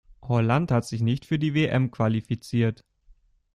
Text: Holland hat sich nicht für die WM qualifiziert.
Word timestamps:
Holland 0.23 0.71
hat 0.71 0.83
sich 0.85 1.01
nicht 1.03 1.27
für 1.27 1.37
die 1.37 1.53
WM 1.53 1.91
qualifiziert. 1.91 2.83